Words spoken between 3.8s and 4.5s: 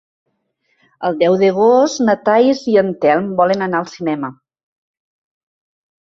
al cinema.